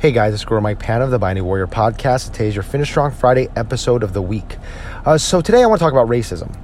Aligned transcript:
Hey 0.00 0.12
guys, 0.12 0.32
it's 0.32 0.44
Guru 0.44 0.60
Mike 0.60 0.78
Pan 0.78 1.02
of 1.02 1.10
the 1.10 1.18
Binding 1.18 1.44
Warrior 1.44 1.66
podcast. 1.66 2.30
Today 2.30 2.46
is 2.46 2.54
your 2.54 2.62
Finish 2.62 2.88
Strong 2.88 3.10
Friday 3.10 3.48
episode 3.56 4.04
of 4.04 4.12
the 4.12 4.22
week. 4.22 4.56
Uh, 5.04 5.18
so 5.18 5.40
today 5.40 5.60
I 5.60 5.66
want 5.66 5.80
to 5.80 5.84
talk 5.84 5.92
about 5.92 6.06
racism, 6.06 6.56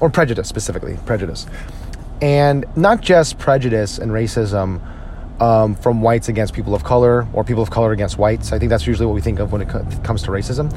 or 0.00 0.08
prejudice 0.08 0.48
specifically, 0.48 0.96
prejudice. 1.04 1.44
And 2.22 2.64
not 2.76 3.02
just 3.02 3.38
prejudice 3.38 3.98
and 3.98 4.10
racism 4.10 4.80
um, 5.38 5.74
from 5.74 6.00
whites 6.00 6.30
against 6.30 6.54
people 6.54 6.74
of 6.74 6.82
color 6.82 7.28
or 7.34 7.44
people 7.44 7.62
of 7.62 7.70
color 7.70 7.92
against 7.92 8.16
whites. 8.16 8.52
I 8.52 8.58
think 8.58 8.70
that's 8.70 8.86
usually 8.86 9.04
what 9.04 9.14
we 9.14 9.20
think 9.20 9.38
of 9.38 9.52
when 9.52 9.60
it 9.60 9.68
co- 9.68 9.84
comes 10.02 10.22
to 10.22 10.30
racism. 10.30 10.74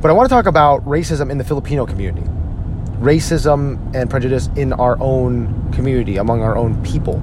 But 0.00 0.12
I 0.12 0.14
want 0.14 0.28
to 0.28 0.32
talk 0.32 0.46
about 0.46 0.84
racism 0.84 1.28
in 1.28 1.38
the 1.38 1.44
Filipino 1.44 1.86
community, 1.86 2.22
racism 3.00 3.92
and 3.96 4.08
prejudice 4.08 4.48
in 4.54 4.72
our 4.74 4.96
own 5.00 5.72
community, 5.72 6.18
among 6.18 6.40
our 6.40 6.56
own 6.56 6.80
people. 6.84 7.20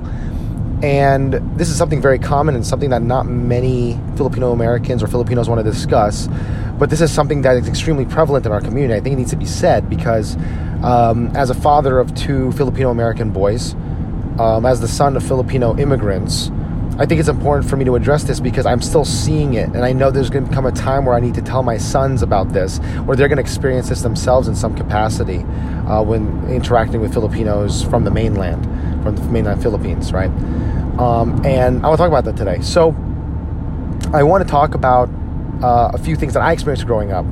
And 0.85 1.33
this 1.57 1.69
is 1.69 1.77
something 1.77 1.99
very 1.99 2.19
common 2.19 2.53
and 2.53 2.63
something 2.63 2.91
that 2.91 3.01
not 3.01 3.25
many 3.25 3.99
Filipino 4.15 4.51
Americans 4.51 5.01
or 5.01 5.07
Filipinos 5.07 5.49
want 5.49 5.57
to 5.57 5.63
discuss. 5.63 6.29
But 6.77 6.91
this 6.91 7.01
is 7.01 7.11
something 7.11 7.41
that 7.41 7.57
is 7.57 7.67
extremely 7.67 8.05
prevalent 8.05 8.45
in 8.45 8.51
our 8.51 8.61
community. 8.61 8.93
I 8.93 8.99
think 8.99 9.13
it 9.13 9.15
needs 9.15 9.31
to 9.31 9.35
be 9.35 9.47
said 9.47 9.89
because, 9.89 10.35
um, 10.83 11.35
as 11.35 11.49
a 11.49 11.55
father 11.55 11.97
of 11.97 12.13
two 12.13 12.51
Filipino 12.51 12.91
American 12.91 13.31
boys, 13.31 13.73
um, 14.37 14.67
as 14.67 14.79
the 14.79 14.87
son 14.87 15.17
of 15.17 15.23
Filipino 15.23 15.75
immigrants, 15.75 16.51
I 16.99 17.07
think 17.07 17.19
it's 17.19 17.29
important 17.29 17.67
for 17.67 17.77
me 17.77 17.85
to 17.85 17.95
address 17.95 18.23
this 18.23 18.39
because 18.39 18.67
I'm 18.67 18.81
still 18.83 19.05
seeing 19.05 19.55
it. 19.55 19.69
And 19.69 19.83
I 19.83 19.91
know 19.91 20.11
there's 20.11 20.29
going 20.29 20.47
to 20.47 20.53
come 20.53 20.67
a 20.67 20.71
time 20.71 21.05
where 21.05 21.15
I 21.15 21.19
need 21.19 21.33
to 21.33 21.41
tell 21.41 21.63
my 21.63 21.77
sons 21.77 22.21
about 22.21 22.53
this, 22.53 22.79
or 23.07 23.15
they're 23.15 23.27
going 23.27 23.37
to 23.37 23.41
experience 23.41 23.89
this 23.89 24.03
themselves 24.03 24.47
in 24.47 24.55
some 24.55 24.75
capacity 24.75 25.39
uh, 25.87 26.03
when 26.03 26.47
interacting 26.47 27.01
with 27.01 27.11
Filipinos 27.11 27.81
from 27.81 28.03
the 28.03 28.11
mainland, 28.11 28.65
from 29.05 29.15
the 29.15 29.23
mainland 29.31 29.61
Philippines, 29.61 30.11
right? 30.11 30.31
Um, 30.99 31.45
and 31.45 31.85
I 31.85 31.87
want 31.87 31.97
to 31.97 32.03
talk 32.03 32.07
about 32.07 32.25
that 32.25 32.35
today. 32.35 32.61
So, 32.61 32.89
I 34.13 34.23
want 34.23 34.45
to 34.45 34.49
talk 34.49 34.73
about 34.73 35.09
uh, 35.63 35.91
a 35.93 35.97
few 35.97 36.15
things 36.15 36.33
that 36.33 36.41
I 36.41 36.51
experienced 36.51 36.85
growing 36.85 37.11
up 37.11 37.25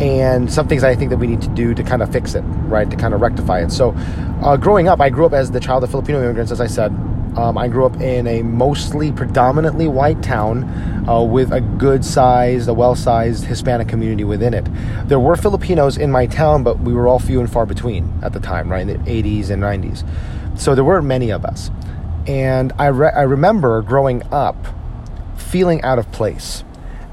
and 0.00 0.52
some 0.52 0.68
things 0.68 0.84
I 0.84 0.94
think 0.94 1.10
that 1.10 1.18
we 1.18 1.26
need 1.26 1.42
to 1.42 1.48
do 1.48 1.74
to 1.74 1.82
kind 1.82 2.02
of 2.02 2.12
fix 2.12 2.34
it, 2.34 2.42
right? 2.42 2.88
To 2.90 2.96
kind 2.96 3.14
of 3.14 3.20
rectify 3.20 3.62
it. 3.62 3.70
So, 3.70 3.94
uh, 4.42 4.56
growing 4.56 4.88
up, 4.88 5.00
I 5.00 5.10
grew 5.10 5.26
up 5.26 5.32
as 5.32 5.50
the 5.50 5.60
child 5.60 5.84
of 5.84 5.90
Filipino 5.90 6.22
immigrants, 6.22 6.52
as 6.52 6.60
I 6.60 6.66
said. 6.66 6.90
Um, 7.36 7.56
I 7.56 7.68
grew 7.68 7.86
up 7.86 8.00
in 8.00 8.26
a 8.26 8.42
mostly 8.42 9.10
predominantly 9.10 9.88
white 9.88 10.22
town 10.22 10.64
uh, 11.08 11.22
with 11.22 11.50
a 11.52 11.60
good 11.60 12.04
sized, 12.04 12.68
a 12.68 12.74
well 12.74 12.94
sized 12.94 13.44
Hispanic 13.44 13.88
community 13.88 14.24
within 14.24 14.52
it. 14.52 14.66
There 15.08 15.18
were 15.18 15.36
Filipinos 15.36 15.96
in 15.96 16.10
my 16.10 16.26
town, 16.26 16.62
but 16.62 16.80
we 16.80 16.92
were 16.92 17.08
all 17.08 17.18
few 17.18 17.40
and 17.40 17.50
far 17.50 17.64
between 17.64 18.12
at 18.22 18.32
the 18.32 18.40
time, 18.40 18.70
right? 18.70 18.86
In 18.86 18.88
the 18.88 19.10
80s 19.10 19.50
and 19.50 19.62
90s. 19.62 20.06
So 20.58 20.74
there 20.74 20.84
weren't 20.84 21.06
many 21.06 21.30
of 21.30 21.44
us. 21.44 21.70
And 22.26 22.72
I, 22.78 22.86
re- 22.86 23.12
I 23.14 23.22
remember 23.22 23.82
growing 23.82 24.22
up 24.32 24.56
feeling 25.36 25.82
out 25.82 25.98
of 25.98 26.10
place. 26.12 26.64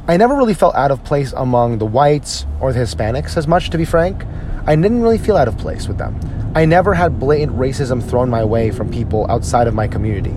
I 0.07 0.17
never 0.17 0.35
really 0.35 0.53
felt 0.53 0.75
out 0.75 0.91
of 0.91 1.03
place 1.03 1.33
among 1.33 1.77
the 1.77 1.85
whites 1.85 2.45
or 2.59 2.73
the 2.73 2.79
Hispanics 2.79 3.37
as 3.37 3.47
much, 3.47 3.69
to 3.69 3.77
be 3.77 3.85
frank. 3.85 4.23
I 4.65 4.75
didn't 4.75 5.01
really 5.01 5.17
feel 5.17 5.37
out 5.37 5.47
of 5.47 5.57
place 5.57 5.87
with 5.87 5.97
them. 5.97 6.19
I 6.55 6.65
never 6.65 6.93
had 6.95 7.19
blatant 7.19 7.55
racism 7.57 8.03
thrown 8.03 8.29
my 8.29 8.43
way 8.43 8.71
from 8.71 8.89
people 8.91 9.29
outside 9.29 9.67
of 9.67 9.75
my 9.75 9.87
community. 9.87 10.35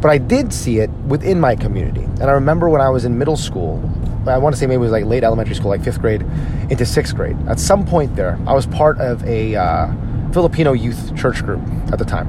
But 0.00 0.10
I 0.10 0.16
did 0.16 0.54
see 0.54 0.78
it 0.78 0.88
within 1.06 1.38
my 1.38 1.54
community. 1.54 2.04
And 2.04 2.24
I 2.24 2.32
remember 2.32 2.70
when 2.70 2.80
I 2.80 2.88
was 2.88 3.04
in 3.04 3.18
middle 3.18 3.36
school, 3.36 3.82
I 4.26 4.38
want 4.38 4.54
to 4.54 4.58
say 4.58 4.66
maybe 4.66 4.76
it 4.76 4.78
was 4.78 4.92
like 4.92 5.04
late 5.04 5.22
elementary 5.22 5.54
school, 5.54 5.68
like 5.68 5.84
fifth 5.84 6.00
grade 6.00 6.22
into 6.70 6.86
sixth 6.86 7.14
grade. 7.14 7.36
At 7.46 7.60
some 7.60 7.84
point 7.84 8.16
there, 8.16 8.38
I 8.46 8.54
was 8.54 8.66
part 8.66 8.98
of 9.00 9.22
a 9.24 9.56
uh, 9.56 9.92
Filipino 10.32 10.72
youth 10.72 11.14
church 11.16 11.42
group 11.44 11.60
at 11.92 11.98
the 11.98 12.04
time. 12.06 12.28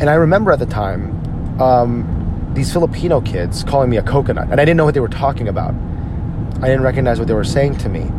And 0.00 0.08
I 0.08 0.14
remember 0.14 0.50
at 0.50 0.58
the 0.58 0.66
time 0.66 1.60
um, 1.60 2.52
these 2.54 2.72
Filipino 2.72 3.20
kids 3.20 3.64
calling 3.64 3.90
me 3.90 3.98
a 3.98 4.02
coconut. 4.02 4.48
And 4.50 4.60
I 4.60 4.64
didn't 4.64 4.78
know 4.78 4.86
what 4.86 4.94
they 4.94 5.00
were 5.00 5.08
talking 5.08 5.48
about. 5.48 5.74
I 6.56 6.68
didn't 6.68 6.82
recognize 6.82 7.18
what 7.18 7.28
they 7.28 7.34
were 7.34 7.44
saying 7.44 7.76
to 7.78 7.88
me. 7.90 8.10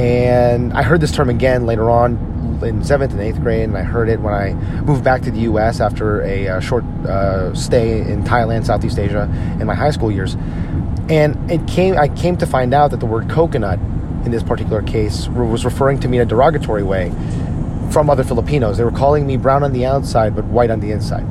And 0.00 0.72
I 0.74 0.84
heard 0.84 1.00
this 1.00 1.10
term 1.10 1.28
again 1.28 1.66
later 1.66 1.90
on 1.90 2.37
in 2.62 2.82
seventh 2.84 3.12
and 3.12 3.20
eighth 3.20 3.40
grade, 3.40 3.64
and 3.64 3.76
I 3.76 3.82
heard 3.82 4.08
it 4.08 4.20
when 4.20 4.34
I 4.34 4.54
moved 4.82 5.04
back 5.04 5.22
to 5.22 5.30
the 5.30 5.40
U.S. 5.40 5.80
after 5.80 6.22
a 6.22 6.48
uh, 6.48 6.60
short 6.60 6.84
uh, 7.06 7.54
stay 7.54 8.00
in 8.00 8.24
Thailand, 8.24 8.66
Southeast 8.66 8.98
Asia, 8.98 9.24
in 9.60 9.66
my 9.66 9.74
high 9.74 9.90
school 9.90 10.10
years. 10.10 10.34
And 11.08 11.50
it 11.50 11.66
came, 11.66 11.96
I 11.96 12.08
came 12.08 12.36
to 12.38 12.46
find 12.46 12.74
out 12.74 12.90
that 12.90 13.00
the 13.00 13.06
word 13.06 13.30
coconut 13.30 13.78
in 14.24 14.30
this 14.30 14.42
particular 14.42 14.82
case 14.82 15.28
was 15.28 15.64
referring 15.64 16.00
to 16.00 16.08
me 16.08 16.18
in 16.18 16.22
a 16.22 16.26
derogatory 16.26 16.82
way 16.82 17.10
from 17.90 18.10
other 18.10 18.24
Filipinos. 18.24 18.76
They 18.76 18.84
were 18.84 18.90
calling 18.90 19.26
me 19.26 19.36
brown 19.36 19.62
on 19.62 19.72
the 19.72 19.86
outside 19.86 20.36
but 20.36 20.44
white 20.44 20.70
on 20.70 20.80
the 20.80 20.92
inside. 20.92 21.26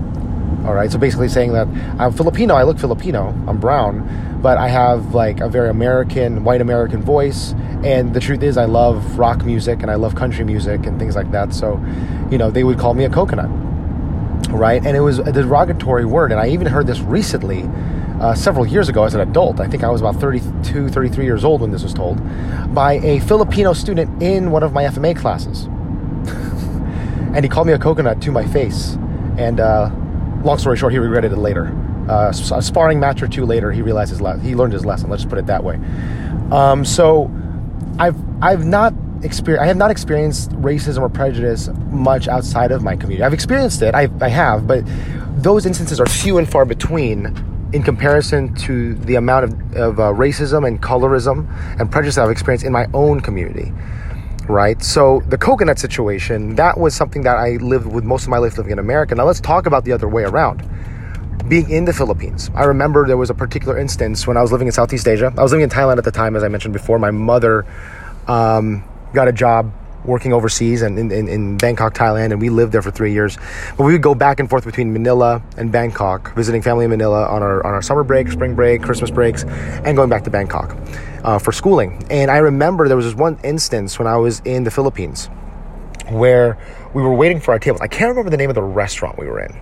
All 0.67 0.73
right, 0.73 0.91
so 0.91 0.97
basically 0.97 1.29
saying 1.29 1.53
that 1.53 1.65
I'm 1.97 2.11
Filipino, 2.11 2.53
I 2.53 2.63
look 2.63 2.77
Filipino, 2.77 3.29
I'm 3.47 3.57
brown, 3.57 4.39
but 4.41 4.57
I 4.57 4.67
have 4.67 5.15
like 5.15 5.39
a 5.39 5.47
very 5.47 5.69
American, 5.69 6.43
white 6.43 6.59
American 6.59 7.01
voice. 7.01 7.53
And 7.85 8.13
the 8.13 8.19
truth 8.19 8.43
is, 8.43 8.57
I 8.57 8.65
love 8.65 9.17
rock 9.17 9.45
music 9.45 9.81
and 9.81 9.89
I 9.89 9.95
love 9.95 10.15
country 10.15 10.43
music 10.43 10.85
and 10.85 10.99
things 10.99 11.15
like 11.15 11.31
that. 11.31 11.53
So, 11.53 11.81
you 12.29 12.37
know, 12.37 12.51
they 12.51 12.65
would 12.65 12.77
call 12.77 12.95
me 12.95 13.05
a 13.05 13.09
coconut, 13.09 13.49
right? 14.49 14.85
And 14.85 14.97
it 14.97 14.99
was 14.99 15.19
a 15.19 15.31
derogatory 15.31 16.03
word. 16.03 16.33
And 16.33 16.41
I 16.41 16.49
even 16.49 16.67
heard 16.67 16.85
this 16.85 16.99
recently, 16.99 17.63
uh, 18.19 18.35
several 18.35 18.67
years 18.67 18.89
ago 18.89 19.05
as 19.05 19.13
an 19.13 19.21
adult. 19.21 19.61
I 19.61 19.69
think 19.69 19.85
I 19.85 19.89
was 19.89 20.01
about 20.01 20.17
32, 20.17 20.89
33 20.89 21.23
years 21.23 21.45
old 21.45 21.61
when 21.61 21.71
this 21.71 21.83
was 21.83 21.93
told, 21.93 22.19
by 22.75 22.95
a 22.95 23.21
Filipino 23.21 23.71
student 23.71 24.21
in 24.21 24.51
one 24.51 24.63
of 24.63 24.73
my 24.73 24.83
FMA 24.83 25.15
classes. 25.15 25.63
and 27.33 27.45
he 27.45 27.47
called 27.47 27.67
me 27.67 27.73
a 27.73 27.79
coconut 27.79 28.21
to 28.23 28.31
my 28.31 28.45
face. 28.45 28.97
And, 29.37 29.61
uh, 29.61 29.91
long 30.43 30.57
story 30.57 30.77
short, 30.77 30.93
he 30.93 30.99
regretted 30.99 31.31
it 31.31 31.37
later. 31.37 31.67
Uh, 32.09 32.31
a 32.31 32.61
sparring 32.61 32.99
match 32.99 33.21
or 33.21 33.27
two 33.27 33.45
later, 33.45 33.71
he 33.71 33.81
realized 33.81 34.11
his 34.11 34.21
le- 34.21 34.39
he 34.39 34.55
learned 34.55 34.73
his 34.73 34.85
lesson. 34.85 35.09
Let's 35.09 35.23
just 35.23 35.29
put 35.29 35.39
it 35.39 35.47
that 35.47 35.63
way. 35.63 35.79
Um, 36.51 36.85
so, 36.85 37.29
I've 37.99 38.15
I've 38.41 38.65
not 38.65 38.93
experienced 39.23 39.63
I 39.63 39.67
have 39.67 39.77
not 39.77 39.91
experienced 39.91 40.51
racism 40.51 41.01
or 41.01 41.09
prejudice 41.09 41.69
much 41.89 42.27
outside 42.27 42.71
of 42.71 42.83
my 42.83 42.95
community. 42.95 43.23
I've 43.23 43.33
experienced 43.33 43.81
it. 43.81 43.95
I, 43.95 44.09
I 44.21 44.29
have, 44.29 44.67
but 44.67 44.83
those 45.41 45.65
instances 45.65 45.99
are 45.99 46.05
few 46.05 46.37
and 46.37 46.49
far 46.49 46.65
between 46.65 47.25
in 47.73 47.83
comparison 47.83 48.55
to 48.55 48.95
the 48.95 49.15
amount 49.15 49.43
of, 49.43 49.75
of 49.75 49.99
uh, 49.99 50.03
racism 50.13 50.65
and 50.65 50.81
colorism 50.81 51.47
and 51.79 51.91
prejudice 51.91 52.17
I've 52.17 52.31
experienced 52.31 52.65
in 52.65 52.71
my 52.71 52.87
own 52.93 53.19
community 53.19 53.73
right? 54.47 54.81
So 54.83 55.21
the 55.27 55.37
coconut 55.37 55.79
situation, 55.79 56.55
that 56.55 56.77
was 56.79 56.95
something 56.95 57.23
that 57.23 57.37
I 57.37 57.57
lived 57.57 57.87
with 57.87 58.03
most 58.03 58.23
of 58.23 58.29
my 58.29 58.37
life 58.37 58.57
living 58.57 58.71
in 58.71 58.79
America. 58.79 59.15
Now 59.15 59.25
let's 59.25 59.41
talk 59.41 59.65
about 59.65 59.85
the 59.85 59.91
other 59.91 60.07
way 60.07 60.23
around. 60.23 60.67
Being 61.47 61.69
in 61.69 61.85
the 61.85 61.93
Philippines, 61.93 62.49
I 62.55 62.65
remember 62.65 63.07
there 63.07 63.17
was 63.17 63.29
a 63.29 63.33
particular 63.33 63.77
instance 63.77 64.27
when 64.27 64.35
I 64.35 64.41
was 64.41 64.51
living 64.51 64.67
in 64.67 64.73
Southeast 64.73 65.07
Asia. 65.07 65.33
I 65.37 65.43
was 65.43 65.51
living 65.51 65.63
in 65.63 65.69
Thailand 65.69 65.97
at 65.97 66.03
the 66.03 66.11
time, 66.11 66.35
as 66.35 66.43
I 66.43 66.49
mentioned 66.49 66.73
before. 66.73 66.99
My 66.99 67.11
mother 67.11 67.65
um, 68.27 68.83
got 69.13 69.27
a 69.27 69.31
job 69.31 69.71
working 70.07 70.33
overseas 70.33 70.81
and 70.81 70.97
in, 70.97 71.11
in, 71.11 71.27
in, 71.27 71.57
Bangkok, 71.57 71.93
Thailand, 71.93 72.31
and 72.31 72.41
we 72.41 72.49
lived 72.49 72.71
there 72.71 72.81
for 72.81 72.91
three 72.91 73.11
years. 73.13 73.37
But 73.77 73.83
we 73.83 73.91
would 73.91 74.01
go 74.01 74.15
back 74.15 74.39
and 74.39 74.49
forth 74.49 74.65
between 74.65 74.93
Manila 74.93 75.43
and 75.57 75.71
Bangkok, 75.71 76.33
visiting 76.33 76.61
family 76.61 76.85
in 76.85 76.91
Manila 76.91 77.27
on 77.27 77.43
our 77.43 77.65
on 77.65 77.73
our 77.73 77.81
summer 77.81 78.03
break, 78.03 78.31
spring 78.31 78.55
break, 78.55 78.81
Christmas 78.81 79.11
breaks, 79.11 79.43
and 79.43 79.95
going 79.95 80.09
back 80.09 80.23
to 80.23 80.29
Bangkok 80.29 80.75
uh, 81.23 81.37
for 81.37 81.51
schooling. 81.51 82.03
And 82.09 82.31
I 82.31 82.37
remember 82.37 82.87
there 82.87 82.97
was 82.97 83.05
this 83.05 83.15
one 83.15 83.37
instance 83.43 83.99
when 83.99 84.07
I 84.07 84.17
was 84.17 84.41
in 84.45 84.63
the 84.63 84.71
Philippines 84.71 85.29
where 86.09 86.57
we 86.93 87.01
were 87.01 87.13
waiting 87.13 87.39
for 87.39 87.51
our 87.51 87.59
tables. 87.59 87.81
I 87.81 87.87
can't 87.87 88.09
remember 88.09 88.29
the 88.29 88.37
name 88.37 88.49
of 88.49 88.55
the 88.55 88.63
restaurant 88.63 89.19
we 89.19 89.27
were 89.27 89.41
in. 89.41 89.59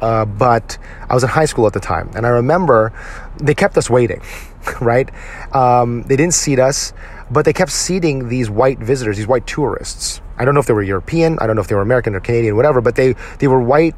Uh, 0.00 0.26
but 0.26 0.76
I 1.08 1.14
was 1.14 1.22
in 1.22 1.30
high 1.30 1.46
school 1.46 1.66
at 1.66 1.72
the 1.72 1.80
time, 1.80 2.10
and 2.14 2.26
I 2.26 2.30
remember 2.30 2.92
they 3.38 3.54
kept 3.54 3.78
us 3.78 3.88
waiting, 3.88 4.20
right? 4.80 5.08
Um, 5.54 6.02
they 6.02 6.16
didn't 6.16 6.34
seat 6.34 6.58
us 6.58 6.92
but 7.30 7.44
they 7.44 7.52
kept 7.52 7.72
seating 7.72 8.28
these 8.28 8.48
white 8.48 8.78
visitors, 8.78 9.16
these 9.16 9.26
white 9.26 9.46
tourists. 9.46 10.20
I 10.38 10.44
don't 10.44 10.54
know 10.54 10.60
if 10.60 10.66
they 10.66 10.72
were 10.72 10.82
European, 10.82 11.38
I 11.40 11.46
don't 11.46 11.56
know 11.56 11.62
if 11.62 11.68
they 11.68 11.74
were 11.74 11.82
American 11.82 12.14
or 12.14 12.20
Canadian, 12.20 12.56
whatever, 12.56 12.80
but 12.80 12.94
they, 12.94 13.14
they 13.38 13.48
were 13.48 13.60
white 13.60 13.94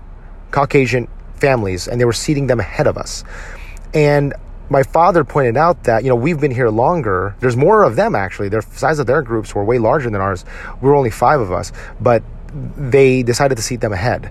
Caucasian 0.51 1.09
families 1.37 1.89
and 1.89 2.01
they 2.01 2.05
were 2.05 2.13
seating 2.13 2.47
them 2.47 2.61
ahead 2.61 2.87
of 2.87 2.97
us. 2.97 3.25
And 3.95 4.35
my 4.71 4.83
father 4.83 5.25
pointed 5.25 5.57
out 5.57 5.85
that, 5.85 6.03
you 6.03 6.09
know, 6.09 6.17
we've 6.17 6.41
been 6.41 6.51
here 6.51 6.69
longer. 6.69 7.35
There's 7.41 7.57
more 7.57 7.83
of 7.83 7.97
them 7.97 8.15
actually. 8.15 8.49
The 8.49 8.63
size 8.63 8.99
of 8.99 9.07
their 9.07 9.23
groups 9.23 9.55
were 9.55 9.65
way 9.65 9.79
larger 9.79 10.11
than 10.11 10.21
ours. 10.21 10.45
We 10.81 10.89
were 10.89 10.95
only 10.95 11.11
five 11.11 11.41
of 11.41 11.53
us, 11.53 11.73
but 12.01 12.23
they 12.77 13.23
decided 13.23 13.57
to 13.57 13.63
seat 13.63 13.81
them 13.81 13.93
ahead. 13.93 14.31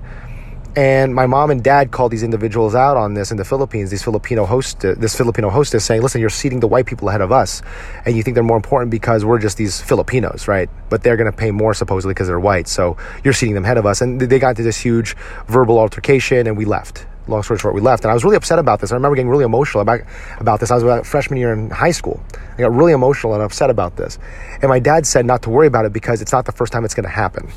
And 0.77 1.15
my 1.15 1.25
mom 1.25 1.49
and 1.49 1.63
dad 1.63 1.89
called 1.89 2.11
these 2.11 2.21
individuals 2.21 2.75
out 2.75 2.97
on 2.97 3.15
this 3.15 3.31
in 3.31 3.37
the 3.37 3.43
Philippines. 3.43 3.89
These 3.89 4.03
Filipino 4.03 4.45
host, 4.45 4.85
uh, 4.85 4.93
this 4.95 5.17
Filipino 5.17 5.49
hostess 5.49 5.83
saying, 5.83 6.03
"Listen, 6.03 6.21
you're 6.21 6.29
seating 6.29 6.59
the 6.59 6.67
white 6.67 6.85
people 6.85 7.09
ahead 7.09 7.21
of 7.21 7.31
us, 7.31 7.63
and 8.05 8.15
you 8.15 8.21
think 8.21 8.35
they're 8.35 8.43
more 8.43 8.57
important 8.57 8.91
because 8.91 9.25
we're 9.25 9.39
just 9.39 9.57
these 9.57 9.81
Filipinos, 9.81 10.47
right? 10.47 10.69
But 10.89 11.01
they're 11.01 11.17
going 11.17 11.31
to 11.31 11.35
pay 11.35 11.49
more 11.49 11.73
supposedly 11.73 12.13
because 12.13 12.27
they're 12.27 12.39
white. 12.39 12.67
So 12.67 12.95
you're 13.23 13.33
seating 13.33 13.55
them 13.55 13.63
ahead 13.63 13.79
of 13.79 13.87
us." 13.87 14.01
And 14.01 14.21
they 14.21 14.37
got 14.37 14.49
into 14.49 14.61
this 14.61 14.77
huge 14.77 15.17
verbal 15.47 15.79
altercation, 15.79 16.45
and 16.45 16.55
we 16.55 16.65
left. 16.65 17.07
Long 17.27 17.41
story 17.41 17.57
short, 17.57 17.73
we 17.73 17.81
left, 17.81 18.03
and 18.03 18.11
I 18.11 18.13
was 18.13 18.23
really 18.23 18.37
upset 18.37 18.59
about 18.59 18.79
this. 18.79 18.91
I 18.91 18.95
remember 18.95 19.15
getting 19.15 19.31
really 19.31 19.45
emotional 19.45 19.81
about 19.81 20.01
about 20.39 20.59
this. 20.59 20.69
I 20.69 20.75
was 20.75 20.83
about 20.83 21.07
freshman 21.07 21.39
year 21.39 21.53
in 21.53 21.71
high 21.71 21.89
school. 21.89 22.21
I 22.55 22.61
got 22.61 22.71
really 22.71 22.93
emotional 22.93 23.33
and 23.33 23.41
upset 23.41 23.71
about 23.71 23.95
this. 23.95 24.19
And 24.61 24.69
my 24.69 24.77
dad 24.77 25.07
said 25.07 25.25
not 25.25 25.41
to 25.41 25.49
worry 25.49 25.65
about 25.65 25.85
it 25.85 25.91
because 25.91 26.21
it's 26.21 26.31
not 26.31 26.45
the 26.45 26.51
first 26.51 26.71
time 26.71 26.85
it's 26.85 26.93
going 26.93 27.09
to 27.09 27.09
happen, 27.09 27.47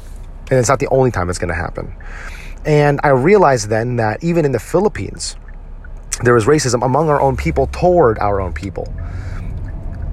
and 0.51 0.59
it's 0.59 0.71
not 0.71 0.79
the 0.79 0.89
only 0.89 1.11
time 1.11 1.29
it's 1.29 1.39
going 1.39 1.53
to 1.53 1.55
happen. 1.55 1.93
And 2.65 3.01
I 3.03 3.09
realized 3.09 3.69
then 3.69 3.97
that 3.97 4.23
even 4.23 4.45
in 4.45 4.53
the 4.53 4.59
Philippines, 4.59 5.37
there 6.23 6.37
is 6.37 6.45
racism 6.45 6.85
among 6.85 7.09
our 7.09 7.21
own 7.21 7.37
people 7.37 7.67
toward 7.69 8.19
our 8.19 8.41
own 8.41 8.53
people. 8.53 8.93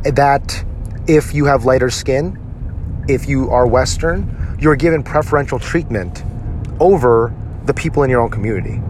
That 0.04 0.64
if 1.08 1.34
you 1.34 1.46
have 1.46 1.66
lighter 1.66 1.90
skin, 1.90 3.06
if 3.10 3.28
you 3.28 3.50
are 3.50 3.68
Western, 3.68 4.58
you're 4.60 4.76
given 4.76 5.04
preferential 5.04 5.60
treatment 5.60 6.24
over 6.80 7.34
the 7.66 7.74
people 7.74 8.04
in 8.04 8.10
your 8.10 8.22
own 8.22 8.30
community. 8.30 8.82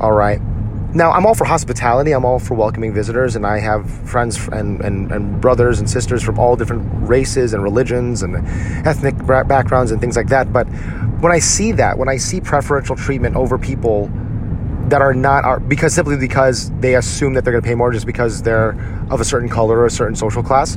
All 0.00 0.12
right. 0.12 0.40
Now, 0.94 1.10
I'm 1.10 1.24
all 1.24 1.34
for 1.34 1.46
hospitality. 1.46 2.12
I'm 2.12 2.26
all 2.26 2.38
for 2.38 2.52
welcoming 2.52 2.92
visitors, 2.92 3.34
and 3.34 3.46
I 3.46 3.58
have 3.60 3.90
friends 4.06 4.46
and, 4.48 4.80
and, 4.82 5.10
and 5.10 5.40
brothers 5.40 5.78
and 5.78 5.88
sisters 5.88 6.22
from 6.22 6.38
all 6.38 6.54
different 6.54 6.86
races 7.08 7.54
and 7.54 7.62
religions 7.62 8.22
and 8.22 8.36
ethnic 8.86 9.16
backgrounds 9.26 9.90
and 9.90 10.02
things 10.02 10.16
like 10.16 10.28
that. 10.28 10.52
But 10.52 10.64
when 11.22 11.32
I 11.32 11.38
see 11.38 11.72
that, 11.72 11.96
when 11.96 12.10
I 12.10 12.18
see 12.18 12.42
preferential 12.42 12.94
treatment 12.94 13.36
over 13.36 13.56
people 13.56 14.10
that 14.88 15.00
are 15.00 15.14
not 15.14 15.44
are 15.44 15.60
because 15.60 15.94
simply 15.94 16.18
because 16.18 16.70
they 16.80 16.96
assume 16.96 17.32
that 17.34 17.44
they're 17.44 17.52
going 17.54 17.62
to 17.62 17.68
pay 17.68 17.74
more 17.74 17.90
just 17.90 18.04
because 18.04 18.42
they're 18.42 18.72
of 19.10 19.22
a 19.22 19.24
certain 19.24 19.48
color 19.48 19.78
or 19.78 19.86
a 19.86 19.90
certain 19.90 20.14
social 20.14 20.42
class, 20.42 20.76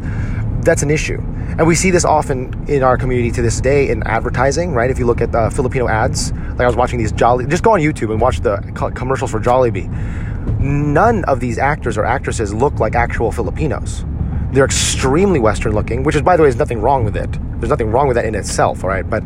that's 0.66 0.84
an 0.84 0.92
issue. 0.92 1.22
And 1.58 1.66
we 1.66 1.76
see 1.76 1.92
this 1.92 2.04
often 2.04 2.66
in 2.68 2.84
our 2.84 2.98
community 2.98 3.32
to 3.32 3.42
this 3.42 3.62
day 3.62 3.90
in 3.90 4.04
advertising, 4.04 4.74
right? 4.74 4.90
If 4.90 5.00
you 5.00 5.06
look 5.06 5.22
at 5.22 5.32
the 5.32 5.50
Filipino 5.52 5.88
ads, 5.88 6.32
like 6.34 6.62
I 6.62 6.68
was 6.68 6.76
watching 6.76 7.00
these 7.00 7.12
Jolly, 7.12 7.46
just 7.46 7.64
go 7.64 7.74
on 7.74 7.80
YouTube 7.80 8.12
and 8.12 8.20
watch 8.20 8.42
the 8.42 8.58
commercials 8.96 9.32
for 9.32 9.40
Jollibee. 9.40 9.90
None 10.60 11.24
of 11.26 11.40
these 11.40 11.58
actors 11.58 11.98
or 11.98 12.06
actresses 12.06 12.54
look 12.54 12.80
like 12.80 12.96
actual 12.96 13.32
Filipinos. 13.32 14.04
They're 14.52 14.66
extremely 14.66 15.40
Western 15.40 15.74
looking, 15.74 16.04
which 16.04 16.16
is, 16.16 16.22
by 16.22 16.38
the 16.38 16.44
way, 16.44 16.50
is 16.50 16.56
nothing 16.56 16.82
wrong 16.82 17.04
with 17.04 17.16
it. 17.18 17.30
There's 17.60 17.70
nothing 17.70 17.92
wrong 17.92 18.08
with 18.08 18.16
that 18.16 18.26
in 18.26 18.36
itself, 18.36 18.84
all 18.84 18.90
right? 18.90 19.08
But 19.08 19.24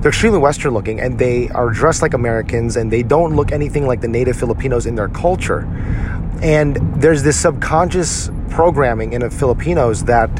they're 0.00 0.10
extremely 0.10 0.38
Western 0.38 0.72
looking 0.72 1.00
and 1.00 1.18
they 1.18 1.48
are 1.50 1.70
dressed 1.70 2.02
like 2.02 2.14
Americans 2.14 2.76
and 2.76 2.90
they 2.90 3.02
don't 3.02 3.36
look 3.36 3.52
anything 3.52 3.86
like 3.86 4.00
the 4.00 4.08
native 4.08 4.36
Filipinos 4.36 4.86
in 4.86 4.94
their 4.94 5.08
culture. 5.08 5.60
And 6.42 6.76
there's 7.00 7.22
this 7.22 7.38
subconscious 7.38 8.30
programming 8.50 9.12
in 9.12 9.28
Filipinos 9.30 10.04
that 10.04 10.30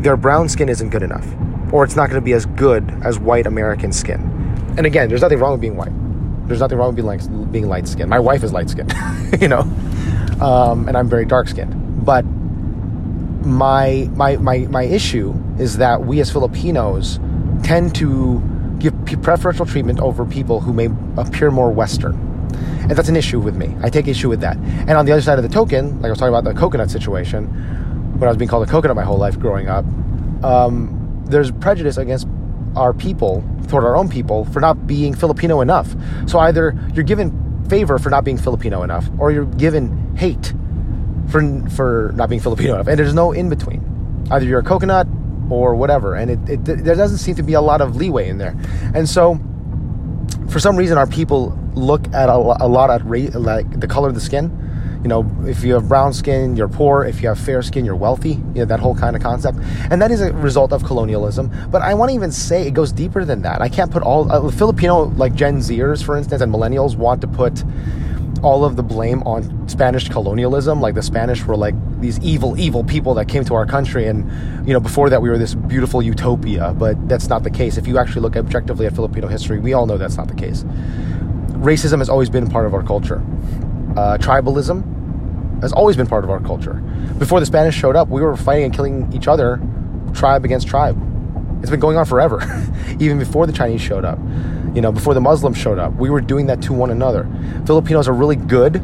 their 0.00 0.16
brown 0.16 0.48
skin 0.48 0.68
isn't 0.68 0.90
good 0.90 1.02
enough, 1.02 1.26
or 1.72 1.84
it's 1.84 1.96
not 1.96 2.08
going 2.10 2.20
to 2.20 2.24
be 2.24 2.32
as 2.32 2.46
good 2.46 2.88
as 3.04 3.18
white 3.18 3.46
American 3.46 3.92
skin. 3.92 4.20
And 4.76 4.86
again, 4.86 5.08
there's 5.08 5.22
nothing 5.22 5.38
wrong 5.38 5.52
with 5.52 5.60
being 5.60 5.76
white. 5.76 5.92
There's 6.46 6.60
nothing 6.60 6.78
wrong 6.78 6.94
with 6.94 6.96
being 6.96 7.44
being 7.50 7.68
light 7.68 7.88
skinned. 7.88 8.10
My 8.10 8.20
wife 8.20 8.44
is 8.44 8.52
light 8.52 8.70
skinned, 8.70 8.92
you 9.40 9.48
know, 9.48 9.60
um, 10.40 10.86
and 10.86 10.96
I'm 10.96 11.08
very 11.08 11.24
dark 11.24 11.48
skinned. 11.48 12.04
But 12.04 12.24
my 13.46 14.08
my 14.14 14.36
my 14.36 14.58
my 14.58 14.82
issue 14.82 15.34
is 15.58 15.78
that 15.78 16.04
we 16.04 16.20
as 16.20 16.30
Filipinos 16.30 17.18
tend 17.62 17.94
to 17.96 18.42
give 18.78 18.94
preferential 19.22 19.66
treatment 19.66 20.00
over 20.00 20.24
people 20.24 20.60
who 20.60 20.72
may 20.72 20.88
appear 21.16 21.50
more 21.50 21.70
Western. 21.70 22.14
And 22.82 22.92
that's 22.92 23.08
an 23.08 23.16
issue 23.16 23.40
with 23.40 23.56
me. 23.56 23.74
I 23.82 23.90
take 23.90 24.06
issue 24.06 24.28
with 24.28 24.40
that. 24.40 24.56
And 24.56 24.92
on 24.92 25.06
the 25.06 25.12
other 25.12 25.22
side 25.22 25.38
of 25.38 25.42
the 25.42 25.48
token, 25.48 25.96
like 25.96 26.06
I 26.06 26.10
was 26.10 26.18
talking 26.18 26.34
about 26.34 26.44
the 26.44 26.54
coconut 26.54 26.90
situation, 26.90 27.46
when 28.18 28.28
I 28.28 28.30
was 28.30 28.36
being 28.36 28.48
called 28.48 28.66
a 28.66 28.70
coconut 28.70 28.96
my 28.96 29.04
whole 29.04 29.18
life 29.18 29.38
growing 29.38 29.68
up, 29.68 29.84
um, 30.44 31.24
there's 31.26 31.50
prejudice 31.50 31.96
against 31.96 32.26
our 32.76 32.92
people, 32.92 33.42
toward 33.68 33.84
our 33.84 33.96
own 33.96 34.08
people, 34.08 34.44
for 34.46 34.60
not 34.60 34.86
being 34.86 35.14
Filipino 35.14 35.60
enough. 35.60 35.94
So 36.26 36.38
either 36.38 36.78
you're 36.94 37.04
given 37.04 37.64
favor 37.68 37.98
for 37.98 38.10
not 38.10 38.24
being 38.24 38.38
Filipino 38.38 38.82
enough, 38.82 39.08
or 39.18 39.32
you're 39.32 39.44
given 39.44 40.14
hate 40.16 40.52
for 41.28 41.42
for 41.70 42.12
not 42.14 42.28
being 42.28 42.40
Filipino 42.40 42.74
enough, 42.74 42.86
and 42.86 42.98
there's 42.98 43.14
no 43.14 43.32
in 43.32 43.48
between. 43.48 44.26
Either 44.30 44.44
you're 44.44 44.60
a 44.60 44.64
coconut 44.64 45.06
or 45.50 45.74
whatever, 45.74 46.14
and 46.14 46.30
it, 46.30 46.48
it 46.48 46.64
there 46.84 46.94
doesn't 46.94 47.18
seem 47.18 47.34
to 47.36 47.42
be 47.42 47.54
a 47.54 47.60
lot 47.60 47.80
of 47.80 47.96
leeway 47.96 48.28
in 48.28 48.38
there. 48.38 48.56
And 48.94 49.08
so, 49.08 49.38
for 50.48 50.60
some 50.60 50.76
reason, 50.76 50.98
our 50.98 51.06
people 51.06 51.58
look 51.74 52.06
at 52.14 52.28
a, 52.28 52.34
a 52.34 52.68
lot 52.68 52.90
at 52.90 53.04
ra- 53.04 53.38
like 53.38 53.80
the 53.80 53.86
color 53.86 54.08
of 54.08 54.14
the 54.14 54.20
skin 54.20 54.50
you 55.06 55.08
know, 55.08 55.24
if 55.46 55.62
you 55.62 55.74
have 55.74 55.86
brown 55.86 56.12
skin, 56.12 56.56
you're 56.56 56.66
poor. 56.66 57.04
If 57.04 57.22
you 57.22 57.28
have 57.28 57.38
fair 57.38 57.62
skin, 57.62 57.84
you're 57.84 57.94
wealthy. 57.94 58.30
You 58.30 58.54
know, 58.54 58.64
that 58.64 58.80
whole 58.80 58.96
kind 58.96 59.14
of 59.14 59.22
concept. 59.22 59.56
And 59.88 60.02
that 60.02 60.10
is 60.10 60.20
a 60.20 60.32
result 60.32 60.72
of 60.72 60.82
colonialism. 60.82 61.48
But 61.70 61.82
I 61.82 61.94
want 61.94 62.10
to 62.10 62.16
even 62.16 62.32
say 62.32 62.66
it 62.66 62.74
goes 62.74 62.90
deeper 62.90 63.24
than 63.24 63.40
that. 63.42 63.62
I 63.62 63.68
can't 63.68 63.88
put 63.88 64.02
all 64.02 64.32
uh, 64.32 64.50
Filipino, 64.50 65.04
like 65.16 65.32
Gen 65.36 65.58
Zers, 65.58 66.02
for 66.02 66.16
instance, 66.16 66.42
and 66.42 66.52
millennials 66.52 66.96
want 66.96 67.20
to 67.20 67.28
put 67.28 67.62
all 68.42 68.64
of 68.64 68.74
the 68.74 68.82
blame 68.82 69.22
on 69.22 69.68
Spanish 69.68 70.08
colonialism. 70.08 70.80
Like 70.80 70.96
the 70.96 71.04
Spanish 71.04 71.44
were 71.44 71.56
like 71.56 71.76
these 72.00 72.18
evil, 72.18 72.58
evil 72.58 72.82
people 72.82 73.14
that 73.14 73.28
came 73.28 73.44
to 73.44 73.54
our 73.54 73.64
country. 73.64 74.08
And, 74.08 74.28
you 74.66 74.74
know, 74.74 74.80
before 74.80 75.08
that, 75.08 75.22
we 75.22 75.30
were 75.30 75.38
this 75.38 75.54
beautiful 75.54 76.02
utopia. 76.02 76.74
But 76.76 77.08
that's 77.08 77.28
not 77.28 77.44
the 77.44 77.50
case. 77.50 77.76
If 77.76 77.86
you 77.86 77.96
actually 77.98 78.22
look 78.22 78.34
objectively 78.34 78.86
at 78.86 78.94
Filipino 78.96 79.28
history, 79.28 79.60
we 79.60 79.72
all 79.72 79.86
know 79.86 79.98
that's 79.98 80.16
not 80.16 80.26
the 80.26 80.34
case. 80.34 80.64
Racism 81.62 81.98
has 81.98 82.08
always 82.08 82.28
been 82.28 82.50
part 82.50 82.66
of 82.66 82.74
our 82.74 82.82
culture. 82.82 83.24
Uh, 83.96 84.18
tribalism 84.18 84.95
has 85.60 85.72
always 85.72 85.96
been 85.96 86.06
part 86.06 86.24
of 86.24 86.30
our 86.30 86.40
culture. 86.40 86.74
Before 87.18 87.40
the 87.40 87.46
Spanish 87.46 87.74
showed 87.74 87.96
up, 87.96 88.08
we 88.08 88.20
were 88.20 88.36
fighting 88.36 88.64
and 88.64 88.74
killing 88.74 89.12
each 89.12 89.28
other, 89.28 89.60
tribe 90.12 90.44
against 90.44 90.68
tribe. 90.68 90.96
It's 91.60 91.70
been 91.70 91.80
going 91.80 91.96
on 91.96 92.04
forever, 92.04 92.40
even 93.00 93.18
before 93.18 93.46
the 93.46 93.52
Chinese 93.52 93.80
showed 93.80 94.04
up. 94.04 94.18
You 94.74 94.82
know, 94.82 94.92
before 94.92 95.14
the 95.14 95.20
Muslims 95.20 95.56
showed 95.56 95.78
up, 95.78 95.94
we 95.94 96.10
were 96.10 96.20
doing 96.20 96.46
that 96.46 96.60
to 96.62 96.72
one 96.72 96.90
another. 96.90 97.26
Filipinos 97.64 98.08
are 98.08 98.12
really 98.12 98.36
good 98.36 98.76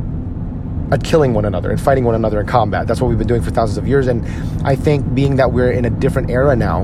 at 0.91 1.05
killing 1.05 1.33
one 1.35 1.45
another 1.45 1.71
and 1.71 1.81
fighting 1.81 2.05
one 2.05 2.15
another 2.15 2.41
in 2.41 2.47
combat. 2.47 2.87
That's 2.87 3.01
what 3.01 3.09
we've 3.09 3.19
been 3.19 3.27
doing 3.27 3.43
for 3.43 3.51
thousands 3.51 3.79
of 3.79 3.87
years. 3.87 4.07
And 4.07 4.27
I 4.67 4.75
think 4.75 5.15
being 5.15 5.37
that 5.37 5.53
we're 5.53 5.71
in 5.71 5.85
a 5.85 5.91
different 5.91 6.31
era 6.31 6.57
now, 6.57 6.83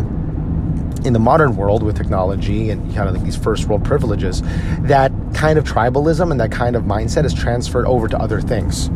in 1.04 1.12
the 1.12 1.18
modern 1.18 1.56
world 1.56 1.82
with 1.82 1.96
technology 1.96 2.70
and 2.70 2.94
kind 2.94 3.08
of 3.08 3.14
like 3.14 3.24
these 3.24 3.36
first 3.36 3.66
world 3.66 3.84
privileges, 3.84 4.42
that 4.80 5.12
kind 5.32 5.58
of 5.58 5.64
tribalism 5.64 6.30
and 6.30 6.40
that 6.40 6.50
kind 6.50 6.74
of 6.76 6.84
mindset 6.84 7.24
is 7.24 7.32
transferred 7.32 7.86
over 7.86 8.08
to 8.08 8.18
other 8.18 8.40
things 8.40 8.90